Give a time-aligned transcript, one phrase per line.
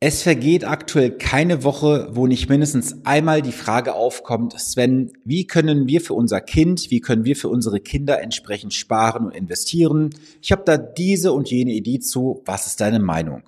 [0.00, 5.86] Es vergeht aktuell keine Woche, wo nicht mindestens einmal die Frage aufkommt, Sven, wie können
[5.86, 10.10] wir für unser Kind, wie können wir für unsere Kinder entsprechend sparen und investieren?
[10.42, 12.42] Ich habe da diese und jene Idee zu.
[12.44, 13.44] Was ist deine Meinung?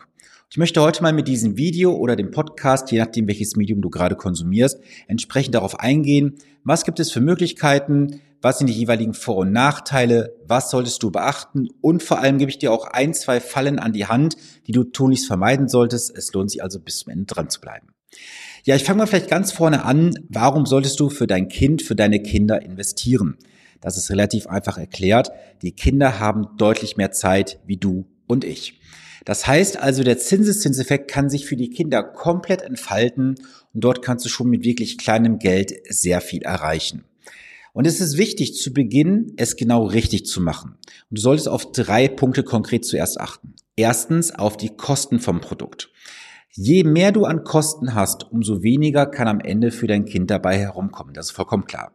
[0.49, 3.91] Ich möchte heute mal mit diesem Video oder dem Podcast, je nachdem welches Medium du
[3.91, 9.39] gerade konsumierst, entsprechend darauf eingehen, was gibt es für Möglichkeiten, was sind die jeweiligen Vor-
[9.39, 13.41] und Nachteile, was solltest du beachten und vor allem gebe ich dir auch ein, zwei
[13.41, 14.37] Fallen an die Hand,
[14.69, 16.17] die du tunlichst vermeiden solltest.
[16.17, 17.89] Es lohnt sich also bis zum Ende dran zu bleiben.
[18.63, 20.15] Ja, ich fange mal vielleicht ganz vorne an.
[20.29, 23.37] Warum solltest du für dein Kind, für deine Kinder investieren?
[23.81, 25.33] Das ist relativ einfach erklärt.
[25.63, 28.81] Die Kinder haben deutlich mehr Zeit wie du und ich.
[29.25, 33.37] Das heißt also, der Zinseszinseffekt kann sich für die Kinder komplett entfalten
[33.75, 37.05] und dort kannst du schon mit wirklich kleinem Geld sehr viel erreichen.
[37.73, 40.79] Und es ist wichtig, zu Beginn es genau richtig zu machen.
[41.11, 43.55] Und du solltest auf drei Punkte konkret zuerst achten.
[43.77, 45.91] Erstens auf die Kosten vom Produkt.
[46.53, 50.57] Je mehr du an Kosten hast, umso weniger kann am Ende für dein Kind dabei
[50.57, 51.13] herumkommen.
[51.13, 51.93] Das ist vollkommen klar.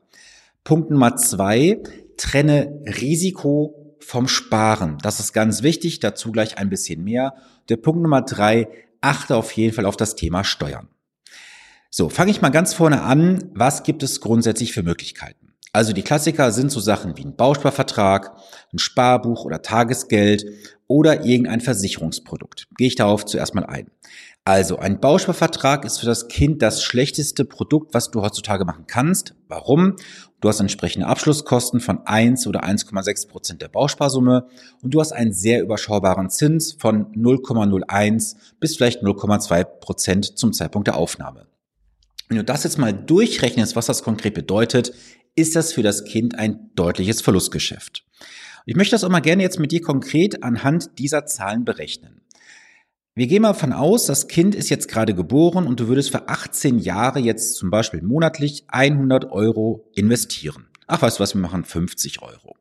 [0.64, 1.82] Punkt Nummer zwei,
[2.16, 4.98] trenne Risiko vom Sparen.
[5.02, 7.36] Das ist ganz wichtig, dazu gleich ein bisschen mehr.
[7.70, 8.68] Der Punkt Nummer drei,
[9.02, 10.88] achte auf jeden Fall auf das Thema Steuern.
[11.90, 13.52] So, fange ich mal ganz vorne an.
[13.54, 15.54] Was gibt es grundsätzlich für Möglichkeiten?
[15.74, 18.36] Also die Klassiker sind so Sachen wie ein Bausparvertrag,
[18.74, 20.46] ein Sparbuch oder Tagesgeld
[20.88, 22.68] oder irgendein Versicherungsprodukt.
[22.78, 23.90] Gehe ich darauf zuerst mal ein.
[24.44, 29.36] Also ein Bausparvertrag ist für das Kind das schlechteste Produkt, was du heutzutage machen kannst.
[29.48, 29.96] Warum?
[30.42, 34.48] Du hast entsprechende Abschlusskosten von 1 oder 1,6 Prozent der Bausparsumme
[34.82, 40.88] und du hast einen sehr überschaubaren Zins von 0,01 bis vielleicht 0,2 Prozent zum Zeitpunkt
[40.88, 41.46] der Aufnahme.
[42.28, 44.94] Wenn du das jetzt mal durchrechnest, was das konkret bedeutet,
[45.36, 48.04] ist das für das Kind ein deutliches Verlustgeschäft.
[48.66, 52.21] Ich möchte das auch mal gerne jetzt mit dir konkret anhand dieser Zahlen berechnen.
[53.14, 56.30] Wir gehen mal davon aus, das Kind ist jetzt gerade geboren und du würdest für
[56.30, 60.68] 18 Jahre jetzt zum Beispiel monatlich 100 Euro investieren.
[60.88, 62.56] Ach, weißt du was, wir machen 50 Euro.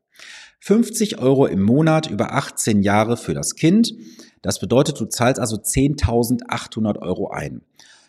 [0.59, 3.93] 50 Euro im Monat über 18 Jahre für das Kind.
[4.41, 7.61] Das bedeutet, du zahlst also 10.800 Euro ein.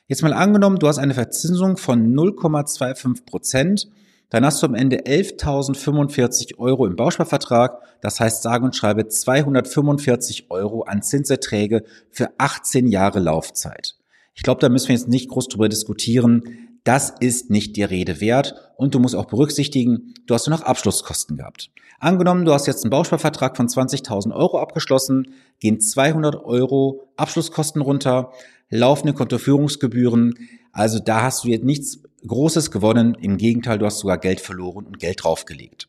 [0.08, 3.88] Jetzt mal angenommen, du hast eine Verzinsung von 0,25 Prozent
[4.32, 7.82] dann hast du am Ende 11.045 Euro im Bausparvertrag.
[8.00, 13.96] Das heißt, sage und schreibe 245 Euro an Zinserträge für 18 Jahre Laufzeit.
[14.32, 16.78] Ich glaube, da müssen wir jetzt nicht groß drüber diskutieren.
[16.82, 18.54] Das ist nicht die Rede wert.
[18.78, 21.70] Und du musst auch berücksichtigen, du hast nur noch Abschlusskosten gehabt.
[22.00, 28.32] Angenommen, du hast jetzt einen Bausparvertrag von 20.000 Euro abgeschlossen, gehen 200 Euro Abschlusskosten runter,
[28.70, 30.38] laufende Kontoführungsgebühren.
[30.72, 33.14] Also da hast du jetzt nichts Großes gewonnen.
[33.14, 35.88] Im Gegenteil, du hast sogar Geld verloren und Geld draufgelegt.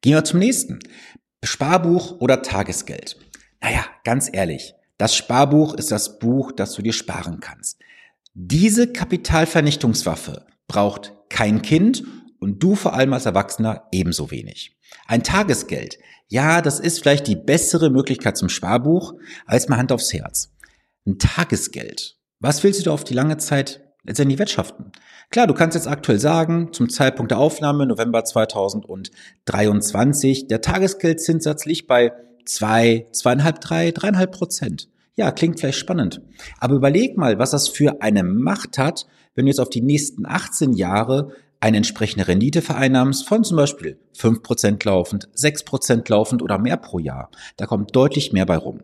[0.00, 0.78] Gehen wir zum nächsten.
[1.42, 3.16] Sparbuch oder Tagesgeld.
[3.60, 7.80] Naja, ganz ehrlich, das Sparbuch ist das Buch, das du dir sparen kannst.
[8.34, 12.04] Diese Kapitalvernichtungswaffe braucht kein Kind
[12.38, 14.76] und du vor allem als Erwachsener ebenso wenig.
[15.06, 19.14] Ein Tagesgeld, ja, das ist vielleicht die bessere Möglichkeit zum Sparbuch,
[19.46, 20.52] als mal Hand aufs Herz.
[21.06, 22.16] Ein Tagesgeld.
[22.40, 24.92] Was willst du da auf die lange Zeit letztendlich wirtschaften.
[25.30, 31.88] Klar, du kannst jetzt aktuell sagen, zum Zeitpunkt der Aufnahme, November 2023, der Tagesgeldzinssatz liegt
[31.88, 32.12] bei
[32.44, 34.88] zwei, zweieinhalb, drei, dreieinhalb Prozent.
[35.16, 36.20] Ja, klingt vielleicht spannend.
[36.58, 40.26] Aber überleg mal, was das für eine Macht hat, wenn du jetzt auf die nächsten
[40.26, 46.76] 18 Jahre eine entsprechende Rendite vereinnahmst von zum Beispiel 5% laufend, 6% laufend oder mehr
[46.76, 47.30] pro Jahr.
[47.56, 48.82] Da kommt deutlich mehr bei rum.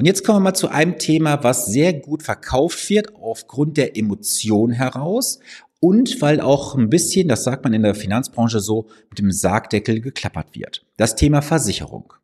[0.00, 3.98] Und jetzt kommen wir mal zu einem Thema, was sehr gut verkauft wird aufgrund der
[3.98, 5.40] Emotion heraus
[5.78, 10.00] und weil auch ein bisschen, das sagt man in der Finanzbranche so, mit dem Sargdeckel
[10.00, 10.86] geklappert wird.
[10.96, 12.14] Das Thema Versicherung.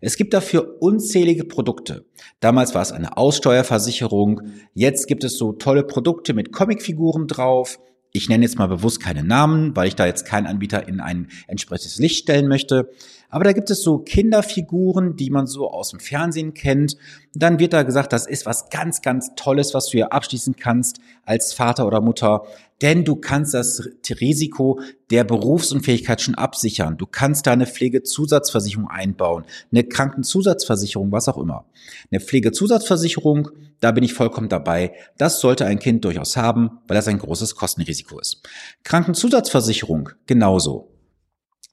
[0.00, 2.04] Es gibt dafür unzählige Produkte.
[2.40, 4.40] Damals war es eine Aussteuerversicherung.
[4.74, 7.78] Jetzt gibt es so tolle Produkte mit Comicfiguren drauf.
[8.10, 11.28] Ich nenne jetzt mal bewusst keine Namen, weil ich da jetzt keinen Anbieter in ein
[11.46, 12.90] entsprechendes Licht stellen möchte.
[13.30, 16.96] Aber da gibt es so Kinderfiguren, die man so aus dem Fernsehen kennt.
[17.34, 21.00] Dann wird da gesagt, das ist was ganz, ganz Tolles, was du hier abschließen kannst
[21.24, 22.42] als Vater oder Mutter.
[22.82, 23.88] Denn du kannst das
[24.20, 26.96] Risiko der Berufsunfähigkeit schon absichern.
[26.96, 31.66] Du kannst da eine Pflegezusatzversicherung einbauen, eine Krankenzusatzversicherung, was auch immer.
[32.10, 33.50] Eine Pflegezusatzversicherung,
[33.80, 34.94] da bin ich vollkommen dabei.
[35.18, 38.42] Das sollte ein Kind durchaus haben, weil das ein großes Kostenrisiko ist.
[38.84, 40.88] Krankenzusatzversicherung genauso.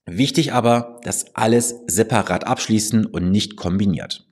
[0.09, 4.25] Wichtig aber, das alles separat abschließen und nicht kombiniert.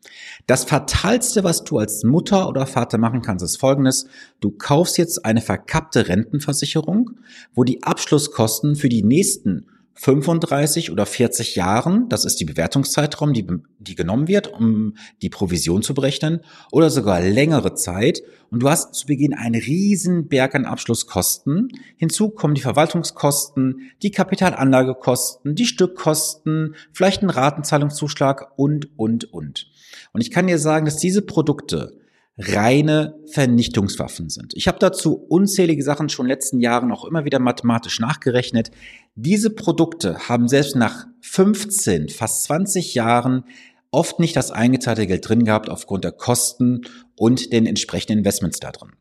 [0.47, 4.07] Das Fatalste, was du als Mutter oder Vater machen kannst, ist folgendes.
[4.39, 7.11] Du kaufst jetzt eine verkappte Rentenversicherung,
[7.53, 9.65] wo die Abschlusskosten für die nächsten
[9.97, 13.47] 35 oder 40 Jahren, das ist die Bewertungszeitraum, die,
[13.79, 18.21] die genommen wird, um die Provision zu berechnen, oder sogar längere Zeit.
[18.51, 21.69] Und du hast zu Beginn einen riesen Berg an Abschlusskosten.
[21.95, 29.71] Hinzu kommen die Verwaltungskosten, die Kapitalanlagekosten, die Stückkosten, vielleicht ein Ratenzahlungszuschlag und, und, und.
[30.11, 31.97] Und ich kann dir sagen, dass diese Produkte
[32.37, 34.53] reine Vernichtungswaffen sind.
[34.55, 38.71] Ich habe dazu unzählige Sachen schon in den letzten Jahren auch immer wieder mathematisch nachgerechnet.
[39.15, 43.45] Diese Produkte haben selbst nach 15, fast 20 Jahren
[43.91, 46.81] oft nicht das eingezahlte Geld drin gehabt aufgrund der Kosten
[47.15, 48.91] und den entsprechenden Investments da drin.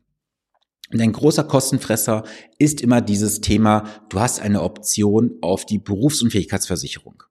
[0.93, 2.23] Und ein großer Kostenfresser
[2.57, 7.23] ist immer dieses Thema, du hast eine Option auf die Berufsunfähigkeitsversicherung.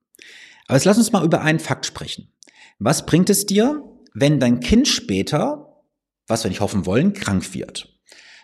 [0.67, 2.31] Aber jetzt lass uns mal über einen Fakt sprechen.
[2.77, 3.81] Was bringt es dir,
[4.13, 5.64] wenn dein Kind später
[6.27, 7.95] was wir nicht hoffen wollen, krank wird.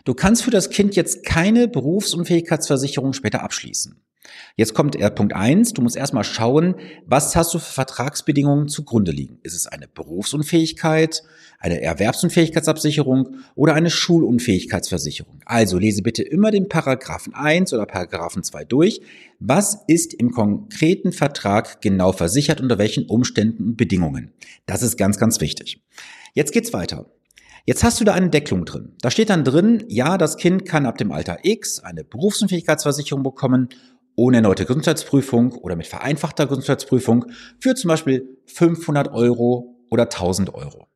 [0.04, 4.02] Du kannst für das Kind jetzt keine Berufsunfähigkeitsversicherung später abschließen.
[4.56, 5.72] Jetzt kommt Punkt eins.
[5.72, 6.76] Du musst erstmal schauen,
[7.06, 9.38] was hast du für Vertragsbedingungen zugrunde liegen.
[9.42, 11.22] Ist es eine Berufsunfähigkeit,
[11.58, 15.40] eine Erwerbsunfähigkeitsabsicherung oder eine Schulunfähigkeitsversicherung?
[15.44, 19.00] Also lese bitte immer den Paragraphen eins oder Paragraphen zwei durch.
[19.40, 24.32] Was ist im konkreten Vertrag genau versichert, unter welchen Umständen und Bedingungen?
[24.66, 25.82] Das ist ganz, ganz wichtig.
[26.34, 27.06] Jetzt geht's weiter.
[27.64, 28.96] Jetzt hast du da eine Decklung drin.
[29.00, 33.68] Da steht dann drin, ja, das Kind kann ab dem Alter X eine Berufsunfähigkeitsversicherung bekommen,
[34.16, 37.26] ohne erneute Gesundheitsprüfung oder mit vereinfachter Gesundheitsprüfung
[37.60, 40.88] für zum Beispiel 500 Euro oder 1000 Euro.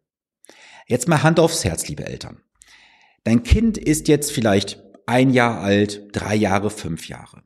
[0.88, 2.42] Jetzt mal Hand aufs Herz, liebe Eltern.
[3.22, 7.42] Dein Kind ist jetzt vielleicht ein Jahr alt, drei Jahre, fünf Jahre.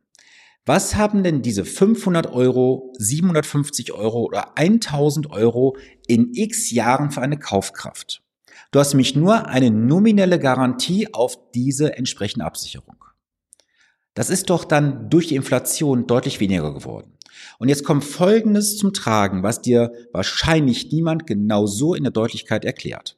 [0.65, 5.77] Was haben denn diese 500 Euro, 750 Euro oder 1000 Euro
[6.07, 8.23] in x Jahren für eine Kaufkraft?
[8.71, 13.05] Du hast nämlich nur eine nominelle Garantie auf diese entsprechende Absicherung.
[14.15, 17.17] Das ist doch dann durch die Inflation deutlich weniger geworden.
[17.59, 22.65] Und jetzt kommt Folgendes zum Tragen, was dir wahrscheinlich niemand genau so in der Deutlichkeit
[22.65, 23.17] erklärt.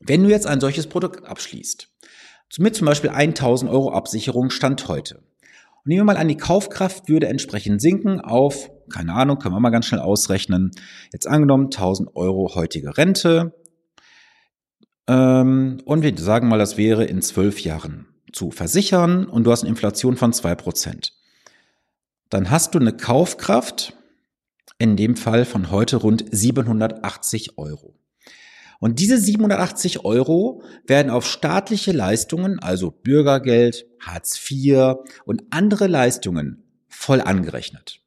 [0.00, 1.88] Wenn du jetzt ein solches Produkt abschließt,
[2.58, 7.08] mit zum Beispiel 1000 Euro Absicherung Stand heute, und nehmen wir mal an, die Kaufkraft
[7.08, 10.72] würde entsprechend sinken auf, keine Ahnung, können wir mal ganz schnell ausrechnen,
[11.12, 13.54] jetzt angenommen 1000 Euro heutige Rente,
[15.10, 19.62] ähm, und wir sagen mal, das wäre in zwölf Jahren zu versichern und du hast
[19.62, 21.14] eine Inflation von zwei Prozent.
[22.28, 23.96] Dann hast du eine Kaufkraft,
[24.78, 27.96] in dem Fall von heute rund 780 Euro.
[28.78, 36.62] Und diese 780 Euro werden auf staatliche Leistungen, also Bürgergeld, Hartz IV und andere Leistungen
[36.86, 38.00] voll angerechnet.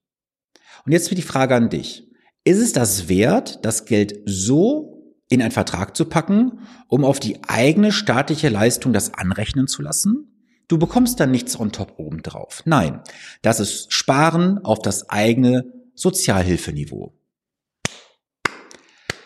[0.85, 2.09] Und jetzt wird die Frage an dich.
[2.45, 4.92] Ist es das wert, das Geld so
[5.33, 10.29] in einen Vertrag zu packen, um auf die eigene staatliche Leistung das anrechnen zu lassen?
[10.67, 12.61] Du bekommst dann nichts on top oben drauf.
[12.65, 13.01] Nein,
[13.41, 15.65] das ist Sparen auf das eigene
[15.95, 17.13] Sozialhilfeniveau.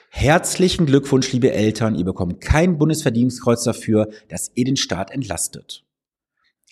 [0.10, 1.94] Herzlichen Glückwunsch, liebe Eltern.
[1.94, 5.84] Ihr bekommt kein Bundesverdienstkreuz dafür, dass ihr den Staat entlastet.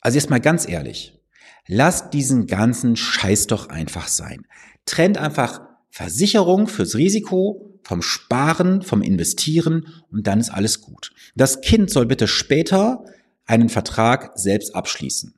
[0.01, 1.19] Also jetzt mal ganz ehrlich.
[1.67, 4.47] Lasst diesen ganzen Scheiß doch einfach sein.
[4.85, 11.11] Trennt einfach Versicherung fürs Risiko vom Sparen, vom Investieren und dann ist alles gut.
[11.35, 13.05] Das Kind soll bitte später
[13.45, 15.35] einen Vertrag selbst abschließen.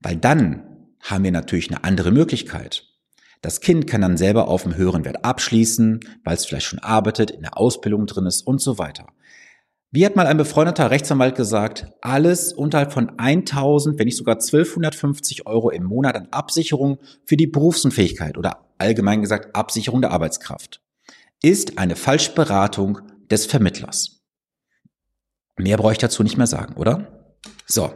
[0.00, 2.86] Weil dann haben wir natürlich eine andere Möglichkeit.
[3.42, 7.30] Das Kind kann dann selber auf dem höheren Wert abschließen, weil es vielleicht schon arbeitet,
[7.30, 9.06] in der Ausbildung drin ist und so weiter.
[9.90, 15.46] Wie hat mal ein befreundeter Rechtsanwalt gesagt, alles unterhalb von 1000, wenn nicht sogar 1250
[15.46, 20.80] Euro im Monat an Absicherung für die Berufsunfähigkeit oder allgemein gesagt Absicherung der Arbeitskraft
[21.42, 24.22] ist eine Falschberatung des Vermittlers.
[25.58, 27.36] Mehr brauche ich dazu nicht mehr sagen, oder?
[27.66, 27.92] So.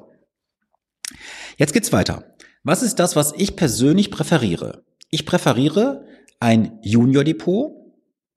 [1.57, 2.37] Jetzt geht's weiter.
[2.65, 4.85] Was ist das, was ich persönlich präferiere?
[5.11, 6.05] Ich präferiere
[6.41, 7.73] ein Junior Depot.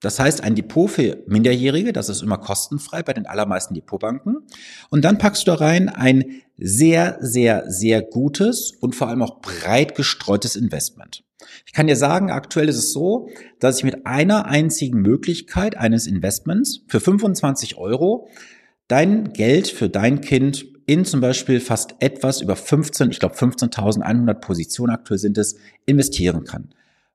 [0.01, 4.47] Das heißt, ein Depot für Minderjährige, das ist immer kostenfrei bei den allermeisten Depotbanken.
[4.89, 9.41] Und dann packst du da rein ein sehr, sehr, sehr gutes und vor allem auch
[9.41, 11.23] breit gestreutes Investment.
[11.65, 13.29] Ich kann dir sagen, aktuell ist es so,
[13.59, 18.27] dass ich mit einer einzigen Möglichkeit eines Investments für 25 Euro
[18.87, 24.33] dein Geld für dein Kind in zum Beispiel fast etwas über 15, ich glaube 15.100
[24.35, 25.55] Positionen aktuell sind es,
[25.85, 26.73] investieren kann.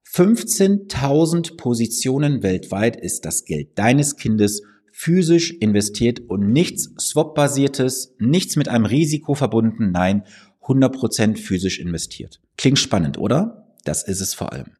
[0.09, 4.62] 15.000 Positionen weltweit ist das Geld deines Kindes
[4.93, 10.23] physisch investiert und nichts Swap-basiertes, nichts mit einem Risiko verbunden, nein,
[10.62, 12.40] 100% physisch investiert.
[12.57, 13.63] Klingt spannend, oder?
[13.85, 14.73] Das ist es vor allem.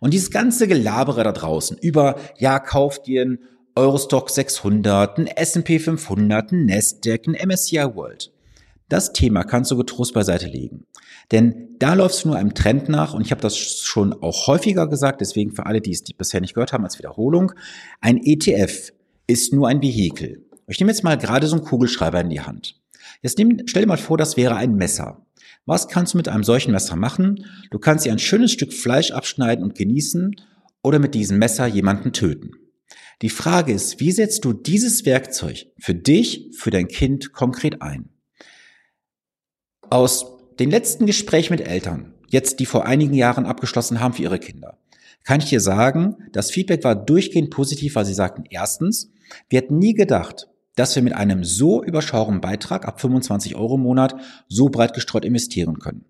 [0.00, 3.38] Und dieses ganze Gelabere da draußen über, ja, kauft dir ein
[3.74, 8.32] Eurostock 600, ein S&P 500, ein Nasdaq, ein MSCI World.
[8.88, 10.86] Das Thema kannst du getrost beiseite legen.
[11.30, 14.88] Denn da läufst du nur einem Trend nach und ich habe das schon auch häufiger
[14.88, 17.52] gesagt, deswegen für alle, die es bisher nicht gehört haben als Wiederholung,
[18.00, 18.92] ein ETF
[19.26, 20.46] ist nur ein Vehikel.
[20.66, 22.80] Ich nehme jetzt mal gerade so einen Kugelschreiber in die Hand.
[23.22, 25.24] Jetzt nehm, stell dir mal vor, das wäre ein Messer.
[25.68, 27.44] Was kannst du mit einem solchen Messer machen?
[27.70, 30.34] Du kannst dir ein schönes Stück Fleisch abschneiden und genießen
[30.82, 32.52] oder mit diesem Messer jemanden töten.
[33.20, 38.08] Die Frage ist, wie setzt du dieses Werkzeug für dich, für dein Kind konkret ein?
[39.90, 44.38] Aus den letzten Gesprächen mit Eltern, jetzt die vor einigen Jahren abgeschlossen haben für ihre
[44.38, 44.78] Kinder,
[45.22, 49.10] kann ich dir sagen, das Feedback war durchgehend positiv, weil sie sagten, erstens,
[49.50, 50.48] wir hätten nie gedacht,
[50.78, 54.14] dass wir mit einem so überschaubaren Beitrag ab 25 Euro im Monat
[54.46, 56.04] so breit gestreut investieren können.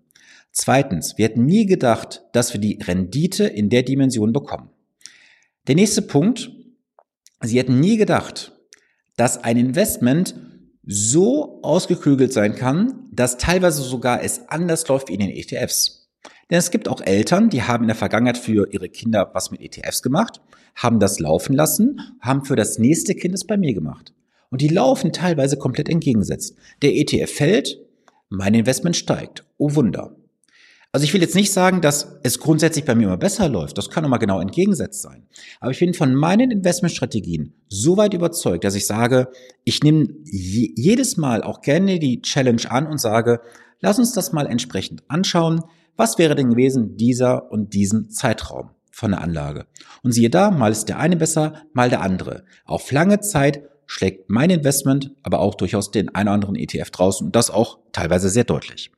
[0.51, 4.69] Zweitens, wir hätten nie gedacht, dass wir die Rendite in der Dimension bekommen.
[5.67, 6.51] Der nächste Punkt,
[7.41, 8.51] Sie hätten nie gedacht,
[9.15, 10.35] dass ein Investment
[10.85, 16.09] so ausgeklügelt sein kann, dass teilweise sogar es anders läuft wie in den ETFs.
[16.49, 19.61] Denn es gibt auch Eltern, die haben in der Vergangenheit für ihre Kinder was mit
[19.61, 20.41] ETFs gemacht,
[20.75, 24.13] haben das laufen lassen, haben für das nächste Kind es bei mir gemacht.
[24.49, 26.55] Und die laufen teilweise komplett entgegengesetzt.
[26.81, 27.79] Der ETF fällt,
[28.29, 29.45] mein Investment steigt.
[29.57, 30.15] Oh Wunder.
[30.91, 33.77] Also ich will jetzt nicht sagen, dass es grundsätzlich bei mir immer besser läuft.
[33.77, 35.27] Das kann mal genau entgegensetzt sein.
[35.59, 39.27] Aber ich bin von meinen Investmentstrategien so weit überzeugt, dass ich sage,
[39.65, 43.41] ich nehme jedes Mal auch gerne die Challenge an und sage,
[43.81, 45.61] lass uns das mal entsprechend anschauen.
[45.95, 49.67] Was wäre denn gewesen dieser und diesen Zeitraum von der Anlage?
[50.01, 52.45] Und siehe da, mal ist der eine besser, mal der andere.
[52.65, 57.25] Auf lange Zeit schlägt mein Investment aber auch durchaus den einen oder anderen ETF draußen
[57.25, 58.91] und das auch teilweise sehr deutlich.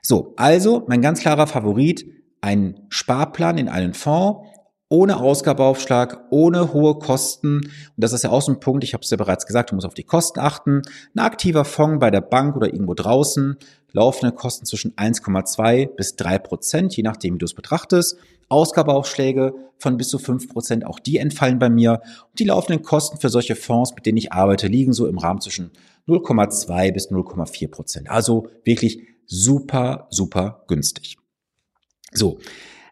[0.00, 2.06] So, also mein ganz klarer Favorit,
[2.40, 4.48] ein Sparplan in einen Fonds
[4.88, 7.58] ohne Ausgabeaufschlag, ohne hohe Kosten.
[7.58, 9.76] Und das ist ja auch so ein Punkt, ich habe es ja bereits gesagt, du
[9.76, 10.82] musst auf die Kosten achten.
[11.14, 13.56] Ein aktiver Fonds bei der Bank oder irgendwo draußen,
[13.92, 18.16] laufende Kosten zwischen 1,2 bis 3 Prozent, je nachdem, wie du es betrachtest.
[18.48, 22.02] Ausgabeaufschläge von bis zu 5 Prozent, auch die entfallen bei mir.
[22.30, 25.40] Und die laufenden Kosten für solche Fonds, mit denen ich arbeite, liegen so im Rahmen
[25.40, 25.70] zwischen
[26.08, 28.10] 0,2 bis 0,4 Prozent.
[28.10, 31.16] Also wirklich super, super günstig.
[32.12, 32.38] So,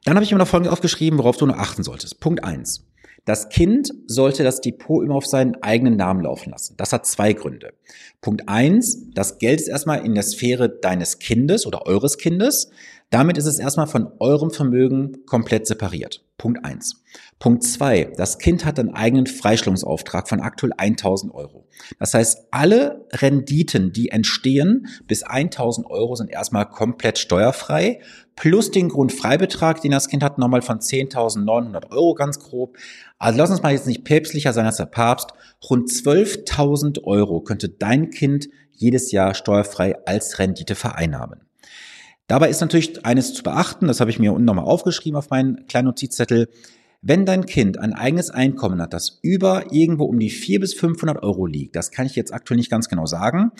[0.04, 2.20] dann habe ich mir noch Folgendes aufgeschrieben, worauf du nur achten solltest.
[2.20, 2.86] Punkt eins:
[3.28, 6.78] Das Kind sollte das Depot immer auf seinen eigenen Namen laufen lassen.
[6.78, 7.74] Das hat zwei Gründe.
[8.22, 12.70] Punkt eins: Das Geld ist erstmal in der Sphäre deines Kindes oder eures Kindes.
[13.10, 16.24] Damit ist es erstmal von eurem Vermögen komplett separiert.
[16.38, 17.02] Punkt eins.
[17.38, 21.66] Punkt zwei: Das Kind hat einen eigenen Freistellungsauftrag von aktuell 1000 Euro.
[21.98, 28.00] Das heißt, alle Renditen, die entstehen bis 1000 Euro, sind erstmal komplett steuerfrei.
[28.34, 32.76] Plus den Grundfreibetrag, den das Kind hat, nochmal von 10.900 Euro ganz grob.
[33.18, 35.32] Also lass uns mal jetzt nicht päpstlicher sein als der Papst.
[35.68, 41.40] Rund 12.000 Euro könnte dein Kind jedes Jahr steuerfrei als Rendite vereinnahmen.
[42.28, 45.66] Dabei ist natürlich eines zu beachten, das habe ich mir unten nochmal aufgeschrieben auf meinen
[45.66, 46.48] kleinen Notizzettel.
[47.00, 51.22] Wenn dein Kind ein eigenes Einkommen hat, das über irgendwo um die 400 bis 500
[51.22, 53.52] Euro liegt, das kann ich jetzt aktuell nicht ganz genau sagen,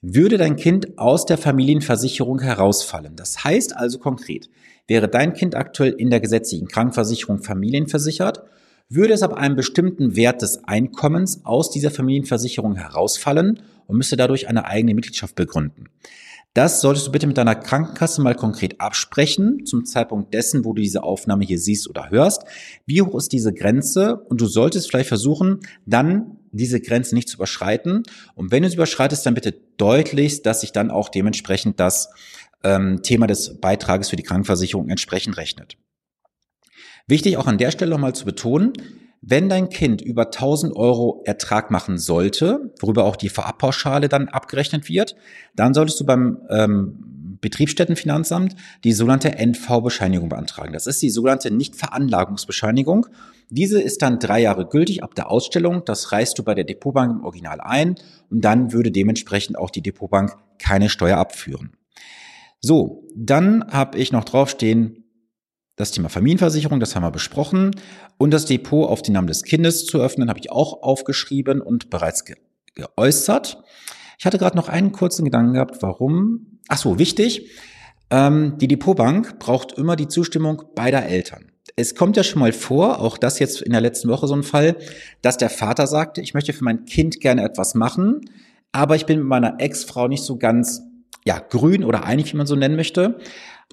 [0.00, 3.14] würde dein Kind aus der Familienversicherung herausfallen.
[3.16, 4.48] Das heißt also konkret,
[4.86, 8.44] wäre dein Kind aktuell in der gesetzlichen Krankenversicherung familienversichert,
[8.88, 14.48] würde es ab einem bestimmten Wert des Einkommens aus dieser Familienversicherung herausfallen und müsste dadurch
[14.48, 15.90] eine eigene Mitgliedschaft begründen.
[16.54, 20.82] Das solltest du bitte mit deiner Krankenkasse mal konkret absprechen, zum Zeitpunkt dessen, wo du
[20.82, 22.42] diese Aufnahme hier siehst oder hörst.
[22.86, 24.16] Wie hoch ist diese Grenze?
[24.16, 28.02] Und du solltest vielleicht versuchen, dann diese Grenze nicht zu überschreiten.
[28.34, 32.08] Und wenn du sie überschreitest, dann bitte deutlichst, dass sich dann auch dementsprechend das
[32.64, 35.76] ähm, Thema des Beitrages für die Krankenversicherung entsprechend rechnet.
[37.06, 38.72] Wichtig auch an der Stelle nochmal zu betonen,
[39.20, 44.88] wenn dein Kind über 1000 Euro Ertrag machen sollte, worüber auch die Vorabpauschale dann abgerechnet
[44.88, 45.16] wird,
[45.56, 50.72] dann solltest du beim ähm, Betriebsstättenfinanzamt die sogenannte NV-Bescheinigung beantragen.
[50.72, 53.06] Das ist die sogenannte Nichtveranlagungsbescheinigung.
[53.50, 55.82] Diese ist dann drei Jahre gültig ab der Ausstellung.
[55.84, 57.96] Das reißt du bei der Depotbank im Original ein
[58.30, 61.72] und dann würde dementsprechend auch die Depotbank keine Steuer abführen.
[62.60, 65.04] So, dann habe ich noch draufstehen,
[65.78, 67.70] das Thema Familienversicherung, das haben wir besprochen.
[68.18, 71.88] Und das Depot auf den Namen des Kindes zu öffnen, habe ich auch aufgeschrieben und
[71.88, 72.36] bereits ge
[72.74, 73.60] geäußert.
[74.18, 76.60] Ich hatte gerade noch einen kurzen Gedanken gehabt, warum.
[76.68, 77.50] Ach so, wichtig.
[78.10, 81.50] Ähm, die Depotbank braucht immer die Zustimmung beider Eltern.
[81.74, 84.44] Es kommt ja schon mal vor, auch das jetzt in der letzten Woche so ein
[84.44, 84.76] Fall,
[85.22, 88.20] dass der Vater sagte, ich möchte für mein Kind gerne etwas machen,
[88.70, 90.82] aber ich bin mit meiner Ex-Frau nicht so ganz
[91.24, 93.18] ja, grün oder einig, wie man so nennen möchte.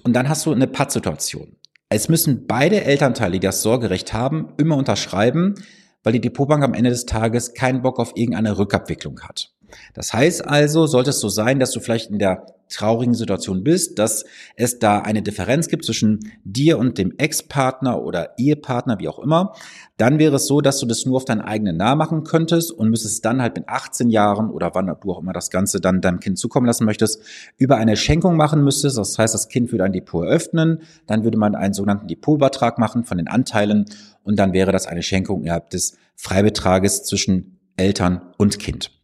[0.02, 1.56] Und dann hast du eine Pattsituation.
[1.88, 5.54] Es müssen beide Elternteile, die das Sorgerecht haben, immer unterschreiben,
[6.02, 9.55] weil die Depotbank am Ende des Tages keinen Bock auf irgendeine Rückabwicklung hat.
[9.94, 13.98] Das heißt also, sollte es so sein, dass du vielleicht in der traurigen Situation bist,
[13.98, 14.24] dass
[14.56, 19.54] es da eine Differenz gibt zwischen dir und dem Ex-Partner oder Ehepartner, wie auch immer,
[19.96, 22.90] dann wäre es so, dass du das nur auf deinen eigenen Namen machen könntest und
[22.90, 26.20] müsstest dann halt mit 18 Jahren oder wann du auch immer das Ganze dann deinem
[26.20, 27.22] Kind zukommen lassen möchtest,
[27.56, 28.98] über eine Schenkung machen müsstest.
[28.98, 33.04] Das heißt, das Kind würde ein Depot eröffnen, dann würde man einen sogenannten Depotübertrag machen
[33.04, 33.86] von den Anteilen
[34.24, 38.95] und dann wäre das eine Schenkung innerhalb des Freibetrages zwischen Eltern und Kind.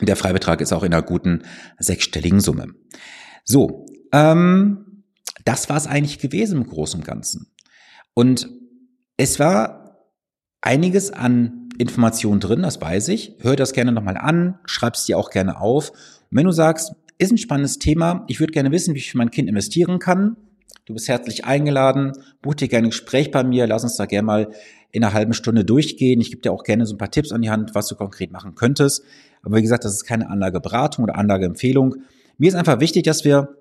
[0.00, 1.42] Der Freibetrag ist auch in einer guten
[1.78, 2.68] sechsstelligen Summe.
[3.44, 5.04] So, ähm,
[5.44, 7.52] das war es eigentlich gewesen im Großen und Ganzen.
[8.14, 8.48] Und
[9.16, 10.08] es war
[10.60, 13.36] einiges an Informationen drin, das weiß ich.
[13.40, 15.90] Hör das gerne nochmal an, schreib es dir auch gerne auf.
[15.90, 19.18] Und wenn du sagst, ist ein spannendes Thema, ich würde gerne wissen, wie ich für
[19.18, 20.36] mein Kind investieren kann,
[20.86, 22.12] du bist herzlich eingeladen,
[22.42, 24.52] buch dir gerne ein Gespräch bei mir, lass uns da gerne mal
[24.90, 26.20] in einer halben Stunde durchgehen.
[26.20, 28.32] Ich gebe dir auch gerne so ein paar Tipps an die Hand, was du konkret
[28.32, 29.04] machen könntest.
[29.48, 32.02] Aber wie gesagt, das ist keine Anlageberatung oder Anlageempfehlung.
[32.36, 33.56] Mir ist einfach wichtig, dass wir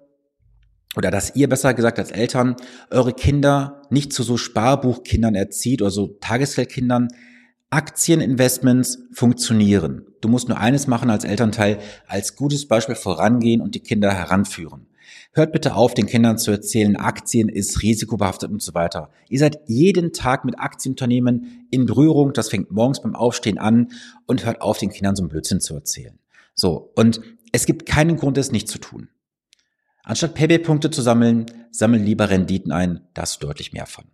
[0.98, 2.58] oder dass ihr besser gesagt als Eltern
[2.92, 7.08] eure Kinder nicht zu so Sparbuchkindern erzieht oder so Tagesgeldkindern.
[7.70, 10.08] Aktieninvestments funktionieren.
[10.20, 14.87] Du musst nur eines machen als Elternteil, als gutes Beispiel vorangehen und die Kinder heranführen.
[15.34, 19.12] Hört bitte auf, den Kindern zu erzählen, Aktien ist risikobehaftet und so weiter.
[19.30, 22.34] Ihr seid jeden Tag mit Aktienunternehmen in Berührung.
[22.34, 23.90] Das fängt morgens beim Aufstehen an
[24.26, 26.20] und hört auf, den Kindern so einen Blödsinn zu erzählen.
[26.56, 26.92] So.
[26.96, 27.22] Und
[27.52, 29.10] es gibt keinen Grund, es nicht zu tun.
[30.04, 33.02] Anstatt Payback-Punkte zu sammeln, sammeln lieber Renditen ein.
[33.14, 34.06] Da hast du deutlich mehr von.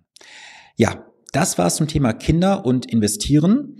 [0.75, 3.77] Ja, das war's zum Thema Kinder und Investieren.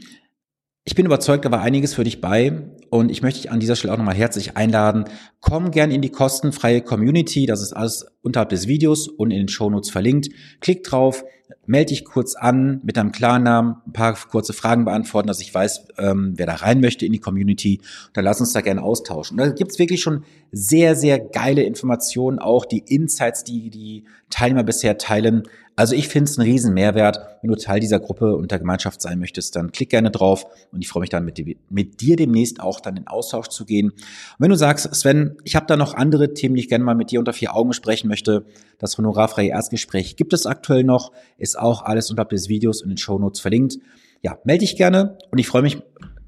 [0.84, 3.75] Ich bin überzeugt, da war einiges für dich bei und ich möchte dich an dieser
[3.75, 5.05] Stelle auch nochmal herzlich einladen.
[5.41, 9.47] Komm gern in die kostenfreie Community, das ist alles unterhalb des Videos und in den
[9.47, 10.29] Shownotes verlinkt.
[10.59, 11.23] Klick drauf,
[11.65, 15.88] melde dich kurz an mit deinem Klarnamen, ein paar kurze Fragen beantworten, dass ich weiß,
[15.97, 17.81] ähm, wer da rein möchte in die Community.
[18.13, 19.38] Dann lass uns da gerne austauschen.
[19.38, 25.00] da gibt's wirklich schon sehr, sehr geile Informationen, auch die Insights, die die Teilnehmer bisher
[25.00, 25.43] teilen.
[25.75, 27.19] Also ich finde es einen riesen Mehrwert.
[27.41, 30.81] Wenn du Teil dieser Gruppe und der Gemeinschaft sein möchtest, dann klick gerne drauf und
[30.81, 33.89] ich freue mich dann mit dir, mit dir demnächst auch dann in Austausch zu gehen.
[33.89, 33.99] Und
[34.37, 37.09] wenn du sagst, Sven, ich habe da noch andere Themen, die ich gerne mal mit
[37.09, 38.45] dir unter vier Augen sprechen möchte,
[38.77, 42.97] das honorarfreie Erstgespräch gibt es aktuell noch, ist auch alles unterhalb des Videos in den
[42.97, 43.79] Show Notes verlinkt.
[44.21, 45.79] Ja, melde dich gerne und ich freue mich,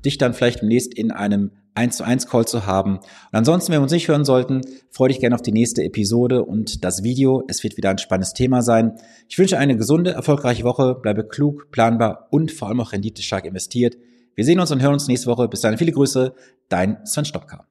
[0.04, 2.98] dich dann vielleicht demnächst in einem 1 zu 1 Call zu haben.
[2.98, 6.44] Und ansonsten, wenn wir uns nicht hören sollten, freue dich gerne auf die nächste Episode
[6.44, 7.44] und das Video.
[7.48, 8.98] Es wird wieder ein spannendes Thema sein.
[9.30, 10.96] Ich wünsche eine gesunde, erfolgreiche Woche.
[10.96, 13.98] Bleibe klug, planbar und vor allem auch renditestark investiert.
[14.36, 15.48] Wir sehen uns und hören uns nächste Woche.
[15.48, 16.34] Bis dahin viele Grüße.
[16.70, 17.66] Dein Sven Stopka.